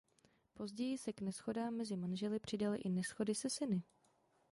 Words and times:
Později 0.53 0.97
se 0.97 1.13
k 1.13 1.21
neshodám 1.21 1.73
mezi 1.73 1.95
manželi 1.97 2.39
přidaly 2.39 2.77
i 2.77 2.89
neshody 2.89 3.35
se 3.35 3.49
syny. 3.49 3.83